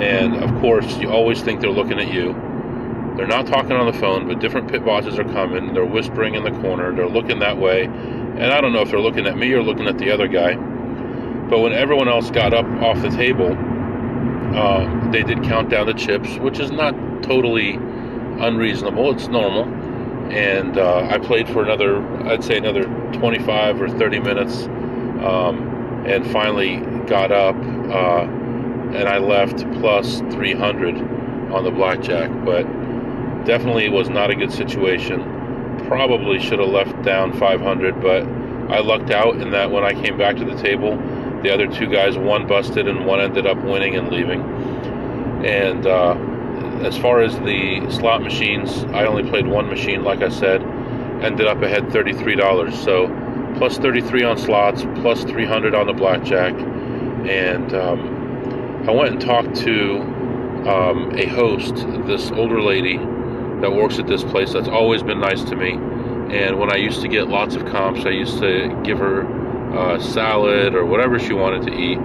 and 0.00 0.36
of 0.36 0.50
course, 0.60 0.96
you 0.98 1.10
always 1.10 1.42
think 1.42 1.60
they're 1.60 1.70
looking 1.70 1.98
at 1.98 2.12
you. 2.12 2.34
They're 3.16 3.26
not 3.26 3.46
talking 3.46 3.72
on 3.72 3.86
the 3.86 3.98
phone, 3.98 4.26
but 4.26 4.40
different 4.40 4.70
pit 4.70 4.84
bosses 4.84 5.18
are 5.18 5.24
coming. 5.24 5.74
They're 5.74 5.84
whispering 5.84 6.34
in 6.34 6.44
the 6.44 6.50
corner. 6.62 6.94
They're 6.94 7.08
looking 7.08 7.40
that 7.40 7.58
way. 7.58 7.84
And 7.84 8.44
I 8.44 8.60
don't 8.60 8.72
know 8.72 8.80
if 8.80 8.90
they're 8.90 9.00
looking 9.00 9.26
at 9.26 9.36
me 9.36 9.52
or 9.52 9.62
looking 9.62 9.86
at 9.86 9.98
the 9.98 10.10
other 10.10 10.26
guy. 10.28 10.54
But 10.54 11.58
when 11.60 11.74
everyone 11.74 12.08
else 12.08 12.30
got 12.30 12.54
up 12.54 12.64
off 12.82 13.02
the 13.02 13.10
table, 13.10 13.54
uh, 14.56 15.10
they 15.10 15.22
did 15.22 15.42
count 15.44 15.68
down 15.68 15.86
the 15.86 15.92
chips, 15.92 16.38
which 16.38 16.58
is 16.58 16.70
not 16.70 16.94
totally 17.22 17.74
unreasonable. 17.74 19.12
It's 19.12 19.28
normal. 19.28 19.64
And 20.30 20.78
uh, 20.78 21.08
I 21.10 21.18
played 21.18 21.48
for 21.48 21.62
another, 21.62 22.02
I'd 22.26 22.44
say 22.44 22.56
another 22.56 22.84
25 23.12 23.82
or 23.82 23.88
30 23.88 24.20
minutes, 24.20 24.64
um, 25.24 26.04
and 26.06 26.26
finally 26.30 26.78
got 27.06 27.32
up. 27.32 27.56
Uh, 27.56 28.26
and 28.94 29.08
I 29.08 29.18
left 29.18 29.58
plus 29.80 30.20
300 30.32 30.96
on 31.52 31.64
the 31.64 31.70
blackjack, 31.70 32.30
but 32.44 32.64
definitely 33.44 33.88
was 33.88 34.08
not 34.08 34.30
a 34.30 34.34
good 34.34 34.52
situation. 34.52 35.20
Probably 35.86 36.38
should 36.38 36.58
have 36.58 36.68
left 36.68 37.02
down 37.02 37.32
500, 37.32 38.00
but 38.00 38.22
I 38.72 38.80
lucked 38.80 39.10
out 39.10 39.36
in 39.36 39.50
that 39.50 39.70
when 39.70 39.84
I 39.84 39.92
came 39.92 40.16
back 40.16 40.36
to 40.36 40.44
the 40.44 40.54
table, 40.62 40.96
the 41.42 41.52
other 41.52 41.66
two 41.66 41.86
guys, 41.86 42.16
one 42.16 42.46
busted 42.46 42.86
and 42.86 43.04
one 43.04 43.20
ended 43.20 43.46
up 43.46 43.58
winning 43.58 43.96
and 43.96 44.10
leaving. 44.10 44.42
And 45.44 45.86
uh, 45.86 46.14
as 46.84 46.96
far 46.98 47.20
as 47.20 47.38
the 47.40 47.88
slot 47.90 48.22
machines, 48.22 48.84
I 48.92 49.04
only 49.06 49.28
played 49.28 49.46
one 49.46 49.68
machine, 49.68 50.02
like 50.02 50.22
I 50.22 50.28
said, 50.28 50.62
ended 51.22 51.46
up 51.46 51.62
ahead 51.62 51.84
$33. 51.84 52.72
So 52.84 53.08
plus 53.58 53.78
33 53.78 54.24
on 54.24 54.38
slots, 54.38 54.82
plus 55.00 55.24
300 55.24 55.74
on 55.74 55.86
the 55.86 55.92
blackjack. 55.92 56.54
And 56.54 57.72
um, 57.74 58.88
I 58.88 58.92
went 58.92 59.10
and 59.10 59.20
talked 59.20 59.54
to 59.56 60.00
um, 60.66 61.12
a 61.16 61.26
host, 61.26 61.74
this 62.06 62.30
older 62.32 62.60
lady 62.60 62.96
that 62.96 63.72
works 63.72 63.98
at 63.98 64.06
this 64.06 64.24
place 64.24 64.52
that's 64.52 64.68
always 64.68 65.02
been 65.02 65.20
nice 65.20 65.44
to 65.44 65.56
me. 65.56 65.72
And 66.36 66.58
when 66.58 66.72
I 66.72 66.76
used 66.76 67.02
to 67.02 67.08
get 67.08 67.28
lots 67.28 67.54
of 67.54 67.66
comps, 67.66 68.04
I 68.06 68.10
used 68.10 68.38
to 68.38 68.80
give 68.82 68.98
her 68.98 69.26
uh, 69.76 70.00
salad 70.00 70.74
or 70.74 70.84
whatever 70.84 71.18
she 71.18 71.32
wanted 71.32 71.62
to 71.70 71.72
eat 71.72 71.98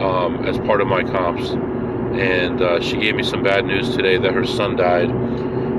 um, 0.00 0.44
as 0.46 0.58
part 0.58 0.80
of 0.80 0.86
my 0.86 1.02
comps. 1.02 1.50
And 2.14 2.60
uh, 2.60 2.80
she 2.80 2.98
gave 2.98 3.14
me 3.14 3.22
some 3.22 3.42
bad 3.42 3.64
news 3.64 3.96
today 3.96 4.18
that 4.18 4.34
her 4.34 4.44
son 4.44 4.76
died. 4.76 5.10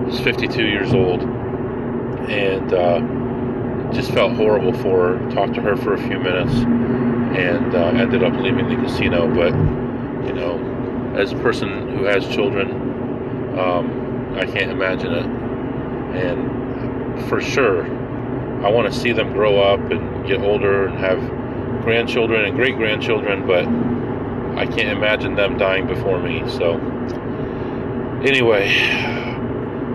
He's 0.07 0.19
52 0.19 0.65
years 0.65 0.93
old, 0.93 1.21
and 1.21 2.73
uh, 2.73 3.91
just 3.93 4.11
felt 4.11 4.33
horrible 4.33 4.73
for 4.73 5.17
her. 5.17 5.31
Talked 5.31 5.53
to 5.55 5.61
her 5.61 5.77
for 5.77 5.93
a 5.93 5.97
few 5.97 6.19
minutes, 6.19 6.53
and 6.53 7.75
uh, 7.75 8.01
ended 8.01 8.23
up 8.23 8.33
leaving 8.33 8.67
the 8.67 8.75
casino. 8.75 9.27
But 9.33 9.53
you 10.25 10.33
know, 10.33 11.13
as 11.15 11.31
a 11.31 11.37
person 11.37 11.97
who 11.97 12.05
has 12.05 12.27
children, 12.27 12.71
um, 13.59 14.35
I 14.37 14.45
can't 14.45 14.71
imagine 14.71 15.13
it. 15.13 15.25
And 16.15 17.29
for 17.29 17.41
sure, 17.41 17.85
I 18.65 18.69
want 18.69 18.91
to 18.91 18.99
see 18.99 19.11
them 19.11 19.33
grow 19.33 19.61
up 19.61 19.79
and 19.91 20.25
get 20.25 20.41
older 20.41 20.87
and 20.87 20.97
have 20.97 21.19
grandchildren 21.83 22.45
and 22.45 22.55
great 22.55 22.75
grandchildren, 22.77 23.45
but 23.45 23.65
I 24.55 24.65
can't 24.65 24.89
imagine 24.89 25.35
them 25.35 25.57
dying 25.57 25.87
before 25.87 26.19
me. 26.19 26.47
So, 26.49 26.75
anyway, 28.23 28.69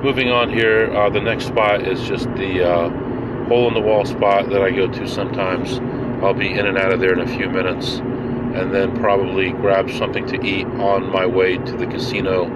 moving 0.03 0.31
on 0.31 0.50
here, 0.53 0.93
uh, 0.95 1.11
the 1.11 1.21
next 1.21 1.47
spot 1.47 1.87
is 1.87 2.07
just 2.07 2.27
the 2.35 2.69
uh, 2.69 2.88
hole 3.47 3.69
in 3.69 3.75
the 3.75 3.81
wall 3.81 4.05
spot 4.05 4.50
that 4.50 4.62
I 4.62 4.71
go 4.71 4.88
to 4.88 5.09
sometimes. 5.09 5.79
I'll 6.23 6.35
be 6.35 6.50
in 6.53 6.67
and 6.67 6.77
out 6.77 6.93
of 6.93 7.00
there 7.00 7.12
in 7.12 7.21
a 7.21 7.37
few 7.37 7.49
minutes, 7.49 7.99
and 7.99 8.75
then 8.75 8.97
probably 8.97 9.53
grab 9.53 9.91
something 9.91 10.27
to 10.27 10.45
eat 10.45 10.67
on 10.67 11.11
my 11.11 11.25
way 11.25 11.57
to 11.59 11.77
the 11.77 11.87
casino 11.87 12.47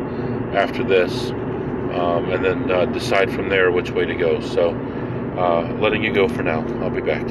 after 0.52 0.82
this, 0.82 1.30
um, 1.30 2.30
and 2.30 2.44
then 2.44 2.70
uh, 2.70 2.84
decide 2.86 3.30
from 3.30 3.48
there 3.48 3.70
which 3.70 3.90
way 3.90 4.04
to 4.04 4.14
go. 4.14 4.40
So, 4.40 4.70
uh, 5.36 5.76
letting 5.80 6.02
you 6.02 6.12
go 6.12 6.28
for 6.28 6.42
now. 6.42 6.66
I'll 6.82 6.90
be 6.90 7.00
back. 7.00 7.26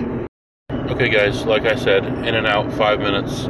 Okay, 0.90 1.10
guys, 1.10 1.46
like 1.46 1.66
I 1.66 1.75
said, 1.75 2.06
in 2.06 2.36
and 2.36 2.48
out, 2.48 2.72
five 2.74 3.00
minutes. 3.00 3.48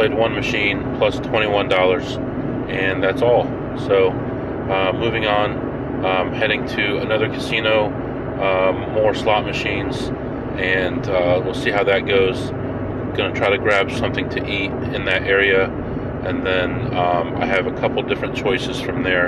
Played 0.00 0.14
one 0.14 0.34
machine 0.34 0.96
plus 0.96 1.16
$21, 1.16 2.70
and 2.70 3.02
that's 3.02 3.20
all. 3.20 3.44
So, 3.86 4.08
uh, 4.08 4.94
moving 4.94 5.26
on, 5.26 6.06
um, 6.06 6.32
heading 6.32 6.66
to 6.68 6.96
another 7.00 7.28
casino, 7.28 7.88
um, 8.40 8.94
more 8.94 9.12
slot 9.12 9.44
machines, 9.44 10.10
and 10.56 11.06
uh, 11.06 11.42
we'll 11.44 11.52
see 11.52 11.70
how 11.70 11.84
that 11.84 12.06
goes. 12.06 12.48
Gonna 13.14 13.34
try 13.34 13.50
to 13.50 13.58
grab 13.58 13.90
something 13.90 14.26
to 14.30 14.38
eat 14.50 14.70
in 14.94 15.04
that 15.04 15.24
area, 15.24 15.66
and 16.24 16.46
then 16.46 16.96
um, 16.96 17.36
I 17.36 17.44
have 17.44 17.66
a 17.66 17.72
couple 17.72 18.02
different 18.02 18.34
choices 18.34 18.80
from 18.80 19.02
there 19.02 19.26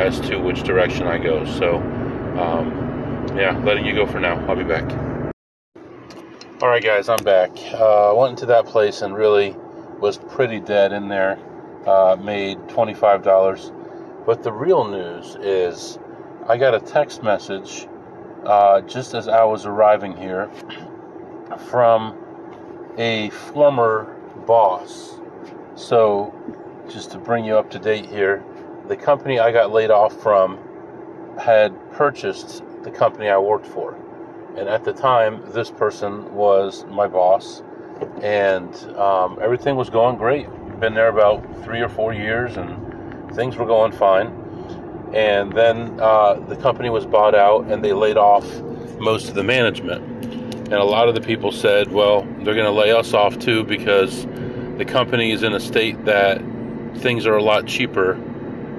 as 0.00 0.20
to 0.20 0.38
which 0.38 0.62
direction 0.62 1.06
I 1.06 1.18
go. 1.18 1.44
So, 1.44 1.76
um, 2.40 3.28
yeah, 3.36 3.60
letting 3.62 3.84
you 3.84 3.94
go 3.94 4.06
for 4.06 4.20
now. 4.20 4.42
I'll 4.48 4.56
be 4.56 4.64
back. 4.64 4.90
All 6.62 6.70
right, 6.70 6.82
guys, 6.82 7.10
I'm 7.10 7.22
back. 7.24 7.50
Uh, 7.74 8.14
went 8.16 8.30
into 8.30 8.46
that 8.46 8.64
place 8.64 9.02
and 9.02 9.14
really 9.14 9.54
was 10.00 10.18
pretty 10.18 10.60
dead 10.60 10.92
in 10.92 11.08
there. 11.08 11.38
Uh, 11.86 12.16
made 12.20 12.58
$25. 12.68 14.24
But 14.26 14.42
the 14.42 14.52
real 14.52 14.84
news 14.84 15.36
is 15.36 15.98
I 16.48 16.56
got 16.56 16.74
a 16.74 16.80
text 16.80 17.22
message 17.22 17.86
uh, 18.46 18.80
just 18.82 19.14
as 19.14 19.28
I 19.28 19.44
was 19.44 19.66
arriving 19.66 20.16
here 20.16 20.50
from 21.68 22.16
a 22.98 23.30
former 23.30 24.14
boss. 24.46 25.18
So, 25.74 26.32
just 26.88 27.10
to 27.12 27.18
bring 27.18 27.44
you 27.44 27.56
up 27.56 27.70
to 27.70 27.78
date 27.78 28.06
here, 28.06 28.44
the 28.88 28.96
company 28.96 29.38
I 29.38 29.50
got 29.52 29.72
laid 29.72 29.90
off 29.90 30.14
from 30.22 30.58
had 31.38 31.74
purchased 31.92 32.62
the 32.82 32.90
company 32.90 33.28
I 33.28 33.38
worked 33.38 33.66
for. 33.66 33.96
And 34.56 34.68
at 34.68 34.84
the 34.84 34.92
time, 34.92 35.42
this 35.52 35.70
person 35.70 36.32
was 36.34 36.84
my 36.86 37.08
boss, 37.08 37.62
and 38.22 38.74
um, 38.96 39.38
everything 39.40 39.76
was 39.76 39.90
going 39.90 40.16
great. 40.16 40.48
Been 40.80 40.94
there 40.94 41.08
about 41.08 41.42
three 41.64 41.80
or 41.80 41.88
four 41.88 42.12
years, 42.12 42.56
and 42.56 43.34
things 43.34 43.56
were 43.56 43.66
going 43.66 43.92
fine. 43.92 44.28
And 45.14 45.52
then 45.52 46.00
uh, 46.00 46.34
the 46.34 46.56
company 46.56 46.90
was 46.90 47.06
bought 47.06 47.34
out, 47.34 47.66
and 47.66 47.84
they 47.84 47.92
laid 47.92 48.16
off 48.16 48.44
most 48.98 49.28
of 49.28 49.34
the 49.34 49.44
management. 49.44 50.02
And 50.64 50.74
a 50.74 50.84
lot 50.84 51.08
of 51.08 51.14
the 51.14 51.20
people 51.20 51.52
said, 51.52 51.92
well, 51.92 52.22
they're 52.22 52.54
going 52.54 52.64
to 52.64 52.70
lay 52.70 52.90
us 52.90 53.12
off 53.14 53.38
too 53.38 53.64
because 53.64 54.26
the 54.78 54.84
company 54.84 55.30
is 55.30 55.42
in 55.42 55.52
a 55.52 55.60
state 55.60 56.04
that 56.06 56.40
things 56.96 57.26
are 57.26 57.36
a 57.36 57.42
lot 57.42 57.66
cheaper 57.66 58.14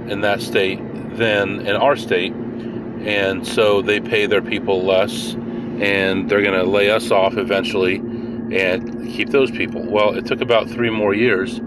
in 0.09 0.21
that 0.21 0.41
state 0.41 0.79
than 1.15 1.61
in 1.61 1.75
our 1.75 1.95
state 1.95 2.33
and 2.33 3.45
so 3.45 3.81
they 3.81 3.99
pay 3.99 4.25
their 4.25 4.41
people 4.41 4.83
less 4.83 5.33
and 5.79 6.29
they're 6.29 6.41
going 6.41 6.59
to 6.59 6.69
lay 6.69 6.89
us 6.89 7.11
off 7.11 7.37
eventually 7.37 7.97
and 8.53 9.07
keep 9.07 9.29
those 9.29 9.51
people. 9.51 9.81
Well 9.81 10.15
it 10.15 10.25
took 10.25 10.41
about 10.41 10.69
three 10.69 10.89
more 10.89 11.13
years 11.13 11.59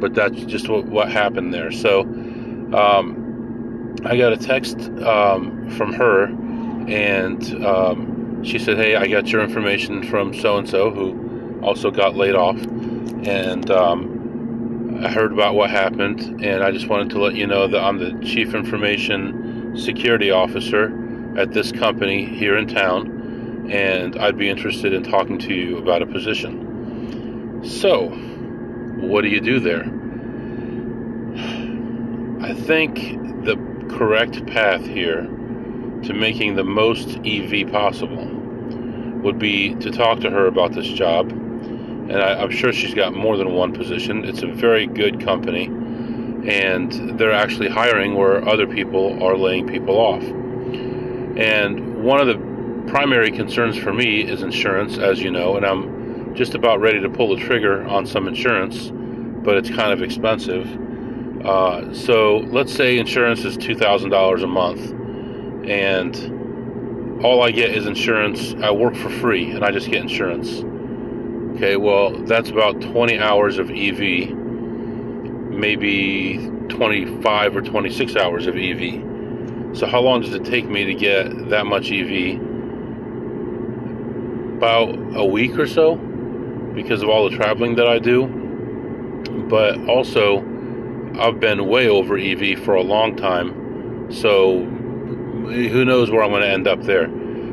but 0.00 0.14
that's 0.14 0.44
just 0.44 0.68
what, 0.68 0.86
what 0.86 1.10
happened 1.10 1.54
there. 1.54 1.70
So 1.70 2.00
um, 2.00 3.96
i 4.04 4.16
got 4.16 4.32
a 4.32 4.36
text 4.36 4.76
um, 5.02 5.70
from 5.70 5.92
her 5.92 6.24
and 6.88 7.64
um, 7.64 8.42
she 8.44 8.58
said 8.58 8.76
hey 8.76 8.96
i 8.96 9.06
got 9.06 9.28
your 9.28 9.42
information 9.42 10.02
from 10.02 10.34
so 10.34 10.58
and 10.58 10.68
so 10.68 10.90
who 10.90 11.60
also 11.62 11.90
got 11.90 12.16
laid 12.16 12.34
off. 12.34 12.60
And 13.26 13.70
um, 13.70 15.00
i 15.04 15.10
heard 15.10 15.32
about 15.32 15.54
what 15.54 15.70
happened 15.70 16.20
and 16.42 16.62
i 16.62 16.70
just 16.70 16.88
wanted 16.88 17.10
to 17.10 17.22
let 17.22 17.34
you 17.34 17.46
know 17.46 17.66
that 17.68 17.80
i'm 17.80 17.98
the 17.98 18.26
chief 18.26 18.54
information 18.54 19.76
security 19.76 20.30
officer 20.30 20.92
at 21.36 21.52
this 21.52 21.72
company 21.72 22.24
here 22.24 22.56
in 22.56 22.66
town, 22.68 23.13
and 23.70 24.18
I'd 24.18 24.36
be 24.36 24.48
interested 24.48 24.92
in 24.92 25.02
talking 25.02 25.38
to 25.40 25.54
you 25.54 25.78
about 25.78 26.02
a 26.02 26.06
position. 26.06 27.62
So, 27.64 28.08
what 28.08 29.22
do 29.22 29.28
you 29.28 29.40
do 29.40 29.60
there? 29.60 29.84
I 32.44 32.52
think 32.52 33.44
the 33.44 33.56
correct 33.96 34.46
path 34.46 34.84
here 34.86 35.22
to 35.22 36.12
making 36.12 36.56
the 36.56 36.64
most 36.64 37.18
EV 37.24 37.70
possible 37.72 38.26
would 39.22 39.38
be 39.38 39.74
to 39.76 39.90
talk 39.90 40.20
to 40.20 40.30
her 40.30 40.46
about 40.46 40.72
this 40.72 40.86
job. 40.86 41.30
And 41.30 42.16
I, 42.16 42.42
am 42.42 42.50
sure 42.50 42.72
she's 42.72 42.92
got 42.92 43.14
more 43.14 43.38
than 43.38 43.54
one 43.54 43.72
position. 43.72 44.26
It's 44.26 44.42
a 44.42 44.46
very 44.46 44.86
good 44.86 45.24
company, 45.24 45.64
and 45.64 47.18
they're 47.18 47.32
actually 47.32 47.70
hiring 47.70 48.14
where 48.14 48.46
other 48.46 48.66
people 48.66 49.22
are 49.22 49.38
laying 49.38 49.66
people 49.66 49.96
off. 49.96 50.22
And 50.22 52.04
one 52.04 52.20
of 52.20 52.26
the 52.26 52.53
primary 52.94 53.32
concerns 53.32 53.76
for 53.76 53.92
me 53.92 54.20
is 54.20 54.42
insurance, 54.42 54.98
as 54.98 55.20
you 55.20 55.28
know, 55.28 55.56
and 55.56 55.66
I'm 55.66 56.32
just 56.36 56.54
about 56.54 56.78
ready 56.78 57.00
to 57.00 57.10
pull 57.10 57.34
the 57.34 57.42
trigger 57.42 57.84
on 57.88 58.06
some 58.06 58.28
insurance, 58.28 58.92
but 59.42 59.56
it's 59.56 59.68
kind 59.68 59.92
of 59.92 60.00
expensive. 60.00 60.64
Uh, 61.44 61.92
so 61.92 62.36
let's 62.52 62.72
say 62.72 62.96
insurance 62.98 63.44
is 63.44 63.58
$2,000 63.58 64.44
a 64.44 64.46
month, 64.46 64.92
and 65.68 67.24
all 67.24 67.42
I 67.42 67.50
get 67.50 67.70
is 67.70 67.86
insurance. 67.86 68.54
I 68.62 68.70
work 68.70 68.94
for 68.94 69.10
free, 69.10 69.50
and 69.50 69.64
I 69.64 69.72
just 69.72 69.90
get 69.90 70.00
insurance. 70.00 70.62
Okay, 71.56 71.74
well, 71.74 72.12
that's 72.26 72.50
about 72.50 72.80
20 72.80 73.18
hours 73.18 73.58
of 73.58 73.70
EV, 73.70 74.30
maybe 75.50 76.48
25 76.68 77.56
or 77.56 77.60
26 77.60 78.14
hours 78.14 78.46
of 78.46 78.56
EV. 78.56 79.02
So, 79.76 79.84
how 79.88 80.00
long 80.00 80.20
does 80.20 80.32
it 80.32 80.44
take 80.44 80.68
me 80.68 80.84
to 80.84 80.94
get 80.94 81.48
that 81.48 81.66
much 81.66 81.90
EV? 81.90 82.53
About 84.56 84.94
a 85.16 85.24
week 85.24 85.58
or 85.58 85.66
so 85.66 85.96
because 86.74 87.02
of 87.02 87.08
all 87.08 87.28
the 87.28 87.36
traveling 87.36 87.76
that 87.76 87.86
I 87.86 87.98
do. 87.98 88.26
But 89.48 89.88
also, 89.88 90.38
I've 91.18 91.40
been 91.40 91.66
way 91.66 91.88
over 91.88 92.18
EV 92.18 92.58
for 92.60 92.74
a 92.74 92.82
long 92.82 93.16
time. 93.16 94.10
So, 94.10 94.64
who 94.64 95.84
knows 95.84 96.10
where 96.10 96.22
I'm 96.22 96.30
going 96.30 96.42
to 96.42 96.48
end 96.48 96.66
up 96.66 96.82
there. 96.82 97.08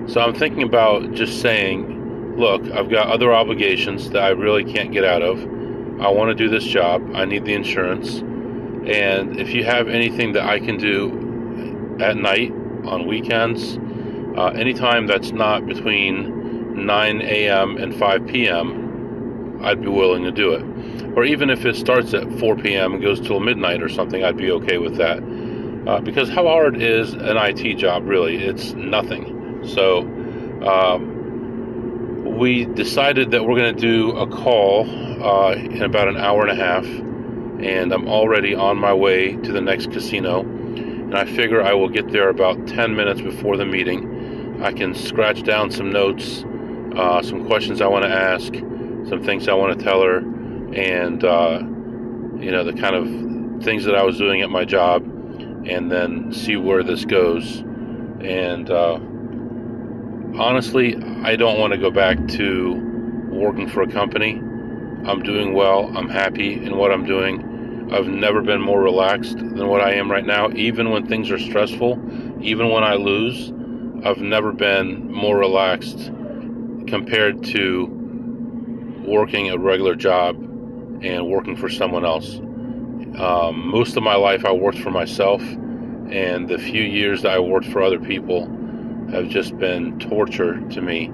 So, 0.07 0.21
I'm 0.21 0.33
thinking 0.33 0.63
about 0.63 1.13
just 1.13 1.41
saying, 1.41 2.37
look, 2.37 2.63
I've 2.71 2.89
got 2.89 3.07
other 3.07 3.33
obligations 3.33 4.09
that 4.11 4.23
I 4.23 4.29
really 4.29 4.63
can't 4.63 4.91
get 4.91 5.03
out 5.03 5.21
of. 5.21 5.39
I 6.01 6.09
want 6.09 6.29
to 6.29 6.35
do 6.35 6.49
this 6.49 6.63
job. 6.63 7.11
I 7.13 7.25
need 7.25 7.45
the 7.45 7.53
insurance. 7.53 8.19
And 8.19 9.39
if 9.39 9.53
you 9.53 9.63
have 9.63 9.87
anything 9.87 10.33
that 10.33 10.43
I 10.43 10.59
can 10.59 10.77
do 10.77 11.97
at 11.99 12.17
night, 12.17 12.51
on 12.85 13.05
weekends, 13.05 13.77
uh, 14.35 14.47
anytime 14.47 15.07
that's 15.07 15.31
not 15.31 15.65
between 15.65 16.40
9 16.85 17.21
a.m. 17.21 17.77
and 17.77 17.95
5 17.95 18.27
p.m., 18.27 19.59
I'd 19.63 19.81
be 19.81 19.87
willing 19.87 20.23
to 20.23 20.31
do 20.31 20.53
it. 20.53 20.63
Or 21.15 21.23
even 21.23 21.49
if 21.49 21.65
it 21.65 21.75
starts 21.75 22.13
at 22.13 22.31
4 22.39 22.55
p.m. 22.57 22.93
and 22.93 23.01
goes 23.01 23.19
till 23.19 23.39
midnight 23.39 23.81
or 23.81 23.89
something, 23.89 24.23
I'd 24.23 24.37
be 24.37 24.51
okay 24.51 24.77
with 24.77 24.97
that. 24.97 25.19
Uh, 25.87 25.99
because 26.01 26.29
how 26.29 26.45
hard 26.47 26.81
is 26.81 27.13
an 27.13 27.37
IT 27.37 27.75
job 27.75 28.07
really? 28.07 28.37
It's 28.37 28.73
nothing. 28.73 29.61
So 29.67 29.99
um, 30.67 32.37
we 32.37 32.65
decided 32.65 33.31
that 33.31 33.45
we're 33.45 33.57
going 33.57 33.75
to 33.75 33.81
do 33.81 34.11
a 34.17 34.27
call 34.27 34.89
uh, 35.23 35.53
in 35.53 35.83
about 35.83 36.07
an 36.07 36.17
hour 36.17 36.45
and 36.45 36.51
a 36.51 36.63
half, 36.63 36.85
and 36.85 37.91
I'm 37.93 38.07
already 38.07 38.55
on 38.55 38.77
my 38.77 38.93
way 38.93 39.35
to 39.37 39.51
the 39.51 39.61
next 39.61 39.91
casino 39.91 40.45
and 41.11 41.19
I 41.19 41.25
figure 41.25 41.61
I 41.61 41.73
will 41.73 41.89
get 41.89 42.09
there 42.13 42.29
about 42.29 42.67
10 42.67 42.95
minutes 42.95 43.19
before 43.19 43.57
the 43.57 43.65
meeting. 43.65 44.63
I 44.63 44.71
can 44.71 44.95
scratch 44.95 45.43
down 45.43 45.69
some 45.69 45.91
notes, 45.91 46.45
uh, 46.95 47.21
some 47.21 47.45
questions 47.47 47.81
I 47.81 47.87
want 47.87 48.03
to 48.05 48.11
ask, 48.11 48.53
some 49.09 49.23
things 49.23 49.47
I 49.47 49.53
want 49.53 49.77
to 49.77 49.83
tell 49.83 50.01
her, 50.01 50.17
and 50.17 51.23
uh, 51.23 51.59
you 52.39 52.51
know 52.51 52.63
the 52.63 52.73
kind 52.73 52.95
of 52.95 53.63
things 53.63 53.85
that 53.85 53.95
I 53.95 54.03
was 54.03 54.17
doing 54.17 54.41
at 54.41 54.49
my 54.49 54.65
job, 54.65 55.03
and 55.03 55.91
then 55.91 56.31
see 56.33 56.57
where 56.57 56.83
this 56.83 57.05
goes. 57.05 57.59
And 57.59 58.69
uh, 58.69 58.99
honestly, 60.39 60.95
I 61.23 61.35
don't 61.35 61.59
want 61.59 61.73
to 61.73 61.79
go 61.79 61.91
back 61.91 62.27
to 62.29 63.29
working 63.31 63.67
for 63.67 63.81
a 63.81 63.87
company. 63.87 64.33
I'm 65.05 65.23
doing 65.23 65.53
well. 65.53 65.91
I'm 65.97 66.09
happy 66.09 66.53
in 66.53 66.77
what 66.77 66.91
I'm 66.91 67.05
doing 67.05 67.51
I've 67.91 68.07
never 68.07 68.41
been 68.41 68.61
more 68.61 68.81
relaxed 68.81 69.37
than 69.37 69.67
what 69.67 69.81
I 69.81 69.95
am 69.95 70.09
right 70.09 70.25
now. 70.25 70.49
Even 70.51 70.91
when 70.91 71.07
things 71.07 71.29
are 71.29 71.37
stressful, 71.37 71.99
even 72.41 72.69
when 72.69 72.85
I 72.85 72.93
lose, 72.93 73.51
I've 74.05 74.21
never 74.21 74.53
been 74.53 75.11
more 75.11 75.37
relaxed 75.37 76.09
compared 76.91 77.41
to 77.41 77.87
working 79.07 79.49
a 79.49 79.57
regular 79.57 79.95
job 79.95 80.35
and 81.01 81.25
working 81.25 81.55
for 81.55 81.69
someone 81.69 82.03
else. 82.03 82.35
Um, 83.17 83.69
most 83.69 83.95
of 83.95 84.03
my 84.03 84.15
life, 84.15 84.43
I 84.43 84.51
worked 84.51 84.79
for 84.79 84.91
myself, 84.91 85.41
and 85.41 86.49
the 86.49 86.57
few 86.57 86.83
years 86.83 87.21
that 87.21 87.31
I 87.31 87.39
worked 87.39 87.67
for 87.67 87.81
other 87.81 87.97
people 87.97 88.45
have 89.09 89.29
just 89.29 89.57
been 89.57 89.99
torture 89.99 90.59
to 90.59 90.81
me. 90.81 91.09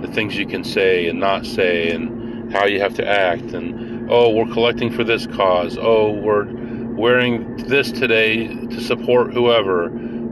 The 0.00 0.08
things 0.08 0.36
you 0.36 0.44
can 0.44 0.64
say 0.64 1.06
and 1.06 1.20
not 1.20 1.46
say, 1.46 1.92
and 1.92 2.52
how 2.52 2.66
you 2.66 2.80
have 2.80 2.94
to 2.94 3.08
act, 3.08 3.52
and 3.52 4.10
oh, 4.10 4.30
we're 4.30 4.52
collecting 4.52 4.90
for 4.90 5.04
this 5.04 5.28
cause. 5.28 5.78
Oh, 5.80 6.10
we're 6.10 6.48
wearing 6.96 7.58
this 7.68 7.92
today 7.92 8.48
to 8.48 8.80
support 8.80 9.32
whoever. 9.32 9.84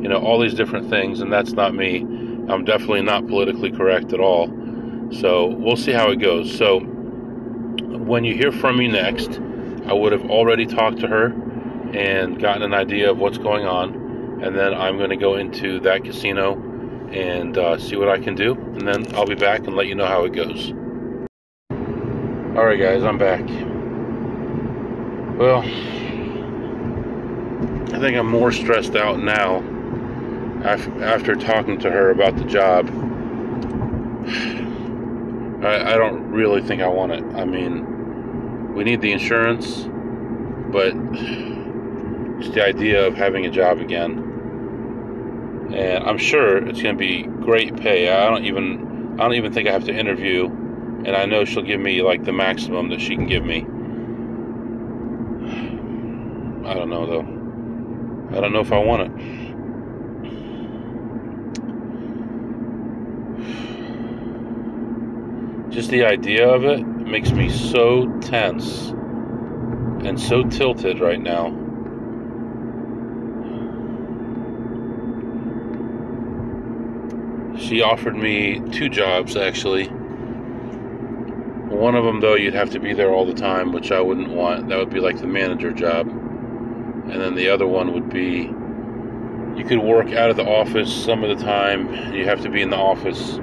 You 0.02 0.08
know, 0.08 0.18
all 0.18 0.40
these 0.40 0.54
different 0.54 0.90
things, 0.90 1.20
and 1.20 1.32
that's 1.32 1.52
not 1.52 1.76
me. 1.76 2.00
I'm 2.00 2.64
definitely 2.64 3.02
not 3.02 3.28
politically 3.28 3.70
correct 3.70 4.12
at 4.12 4.18
all. 4.18 4.48
So 5.12 5.46
we'll 5.46 5.76
see 5.76 5.92
how 5.92 6.10
it 6.10 6.16
goes. 6.16 6.56
So 6.56 6.80
when 6.80 8.24
you 8.24 8.34
hear 8.34 8.52
from 8.52 8.78
me 8.78 8.88
next, 8.88 9.40
I 9.86 9.92
would 9.92 10.12
have 10.12 10.30
already 10.30 10.66
talked 10.66 10.98
to 11.00 11.08
her 11.08 11.32
and 11.94 12.38
gotten 12.40 12.62
an 12.62 12.74
idea 12.74 13.10
of 13.10 13.18
what's 13.18 13.38
going 13.38 13.66
on, 13.66 14.40
and 14.42 14.56
then 14.56 14.72
I'm 14.74 14.96
going 14.96 15.10
to 15.10 15.16
go 15.16 15.34
into 15.36 15.80
that 15.80 16.04
casino 16.04 16.54
and 17.10 17.58
uh, 17.58 17.76
see 17.78 17.96
what 17.96 18.08
I 18.08 18.18
can 18.18 18.36
do, 18.36 18.54
and 18.54 18.86
then 18.86 19.12
I'll 19.16 19.26
be 19.26 19.34
back 19.34 19.66
and 19.66 19.74
let 19.74 19.88
you 19.88 19.96
know 19.96 20.06
how 20.06 20.24
it 20.24 20.32
goes. 20.32 20.72
Alright, 22.56 22.78
guys, 22.78 23.02
I'm 23.02 23.18
back. 23.18 23.42
Well, 25.38 25.62
I 27.92 27.98
think 27.98 28.16
I'm 28.16 28.28
more 28.28 28.52
stressed 28.52 28.94
out 28.94 29.18
now 29.18 29.64
after 30.64 31.34
talking 31.34 31.78
to 31.80 31.90
her 31.90 32.10
about 32.10 32.36
the 32.36 32.44
job. 32.44 32.88
I, 35.62 35.94
I 35.94 35.96
don't 35.96 36.30
really 36.30 36.62
think 36.62 36.82
I 36.82 36.88
want 36.88 37.12
it. 37.12 37.24
I 37.34 37.44
mean, 37.44 38.74
we 38.74 38.84
need 38.84 39.00
the 39.00 39.12
insurance, 39.12 39.86
but 40.72 40.92
just 42.40 42.54
the 42.54 42.64
idea 42.64 43.06
of 43.06 43.14
having 43.14 43.46
a 43.46 43.50
job 43.50 43.78
again. 43.78 44.26
And 45.74 46.04
I'm 46.04 46.18
sure 46.18 46.56
it's 46.66 46.82
going 46.82 46.96
to 46.96 46.98
be 46.98 47.22
great 47.22 47.76
pay. 47.76 48.10
I 48.10 48.28
don't 48.28 48.44
even 48.44 49.16
I 49.20 49.24
don't 49.24 49.34
even 49.34 49.52
think 49.52 49.68
I 49.68 49.72
have 49.72 49.84
to 49.84 49.94
interview, 49.94 50.46
and 50.46 51.10
I 51.10 51.26
know 51.26 51.44
she'll 51.44 51.62
give 51.62 51.80
me 51.80 52.02
like 52.02 52.24
the 52.24 52.32
maximum 52.32 52.88
that 52.88 53.00
she 53.00 53.14
can 53.14 53.26
give 53.26 53.44
me. 53.44 53.66
I 56.66 56.74
don't 56.74 56.88
know 56.88 57.06
though. 57.06 58.36
I 58.36 58.40
don't 58.40 58.52
know 58.52 58.60
if 58.60 58.72
I 58.72 58.78
want 58.78 59.02
it. 59.02 59.49
Just 65.70 65.90
the 65.90 66.04
idea 66.04 66.48
of 66.48 66.64
it 66.64 66.84
makes 66.84 67.30
me 67.30 67.48
so 67.48 68.06
tense 68.20 68.90
and 70.04 70.20
so 70.20 70.42
tilted 70.44 71.00
right 71.00 71.20
now. 71.20 71.56
She 77.56 77.82
offered 77.82 78.16
me 78.16 78.60
two 78.70 78.88
jobs 78.88 79.36
actually. 79.36 79.86
One 81.68 81.94
of 81.94 82.04
them, 82.04 82.20
though, 82.20 82.34
you'd 82.34 82.54
have 82.54 82.70
to 82.70 82.80
be 82.80 82.92
there 82.92 83.12
all 83.12 83.24
the 83.24 83.32
time, 83.32 83.72
which 83.72 83.92
I 83.92 84.00
wouldn't 84.00 84.30
want. 84.30 84.68
That 84.68 84.78
would 84.78 84.90
be 84.90 85.00
like 85.00 85.18
the 85.18 85.26
manager 85.26 85.72
job 85.72 86.08
and 87.10 87.20
then 87.20 87.34
the 87.34 87.48
other 87.48 87.66
one 87.66 87.92
would 87.92 88.08
be 88.08 88.52
you 89.58 89.64
could 89.66 89.80
work 89.80 90.12
out 90.12 90.30
of 90.30 90.36
the 90.36 90.44
office 90.44 90.92
some 90.92 91.24
of 91.24 91.36
the 91.36 91.44
time. 91.44 92.14
You 92.14 92.24
have 92.24 92.40
to 92.42 92.48
be 92.48 92.62
in 92.62 92.70
the 92.70 92.76
office 92.76 93.40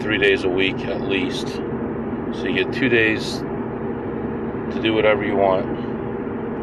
three 0.00 0.18
days 0.18 0.44
a 0.44 0.48
week 0.48 0.78
at 0.86 1.02
least. 1.02 1.48
So 1.48 2.44
you 2.46 2.64
get 2.64 2.72
two 2.72 2.88
days 2.88 3.38
to 3.38 4.80
do 4.82 4.94
whatever 4.94 5.24
you 5.24 5.36
want, 5.36 5.66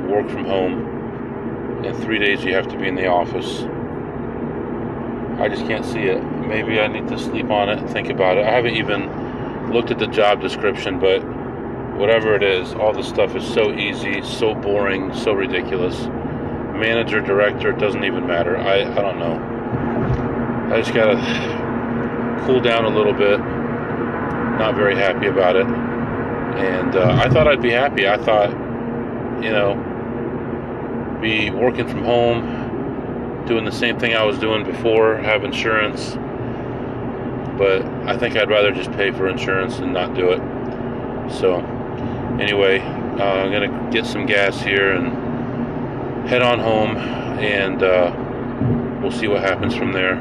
work 0.09 0.29
from 0.29 0.45
home, 0.45 1.85
and 1.85 1.95
three 1.97 2.19
days 2.19 2.43
you 2.43 2.53
have 2.53 2.67
to 2.69 2.77
be 2.77 2.87
in 2.87 2.95
the 2.95 3.07
office. 3.07 3.63
I 5.39 5.47
just 5.47 5.65
can't 5.67 5.85
see 5.85 6.01
it. 6.01 6.21
Maybe 6.21 6.79
I 6.79 6.87
need 6.87 7.07
to 7.09 7.19
sleep 7.19 7.49
on 7.49 7.69
it, 7.69 7.89
think 7.91 8.09
about 8.09 8.37
it. 8.37 8.45
I 8.45 8.51
haven't 8.51 8.75
even 8.75 9.71
looked 9.71 9.91
at 9.91 9.99
the 9.99 10.07
job 10.07 10.41
description, 10.41 10.99
but 10.99 11.19
whatever 11.97 12.35
it 12.35 12.43
is, 12.43 12.73
all 12.73 12.93
this 12.93 13.07
stuff 13.07 13.35
is 13.35 13.45
so 13.45 13.73
easy, 13.73 14.21
so 14.23 14.55
boring, 14.55 15.13
so 15.13 15.33
ridiculous 15.33 16.07
manager, 16.79 17.19
director, 17.19 17.71
it 17.71 17.77
doesn't 17.77 18.03
even 18.03 18.25
matter. 18.25 18.57
I, 18.57 18.81
I 18.81 19.01
don't 19.01 19.19
know. 19.19 20.73
I 20.73 20.81
just 20.81 20.93
gotta 20.93 21.17
cool 22.45 22.59
down 22.59 22.85
a 22.85 22.89
little 22.89 23.13
bit. 23.13 23.39
Not 23.39 24.75
very 24.75 24.95
happy 24.95 25.27
about 25.27 25.55
it. 25.55 25.65
And 25.65 26.95
uh, 26.95 27.21
I 27.23 27.29
thought 27.29 27.47
I'd 27.47 27.61
be 27.61 27.71
happy. 27.71 28.07
I 28.07 28.17
thought, 28.17 28.49
you 29.41 29.51
know, 29.51 29.75
be 31.21 31.49
working 31.49 31.87
from 31.87 32.03
home, 32.03 33.45
doing 33.45 33.65
the 33.65 33.71
same 33.71 33.97
thing 33.99 34.15
I 34.15 34.23
was 34.23 34.37
doing 34.39 34.65
before, 34.65 35.17
have 35.17 35.43
insurance. 35.43 36.15
But 37.57 37.85
I 38.05 38.17
think 38.17 38.35
I'd 38.37 38.49
rather 38.49 38.71
just 38.71 38.91
pay 38.93 39.11
for 39.11 39.27
insurance 39.27 39.79
and 39.79 39.93
not 39.93 40.13
do 40.13 40.29
it. 40.31 40.39
So, 41.31 41.57
anyway, 42.39 42.79
uh, 42.79 43.23
I'm 43.23 43.51
going 43.51 43.69
to 43.69 43.91
get 43.91 44.05
some 44.05 44.25
gas 44.25 44.61
here 44.61 44.93
and 44.93 46.27
head 46.27 46.41
on 46.41 46.59
home, 46.59 46.97
and 46.97 47.83
uh, 47.83 48.99
we'll 49.01 49.11
see 49.11 49.27
what 49.27 49.41
happens 49.41 49.75
from 49.75 49.91
there. 49.91 50.15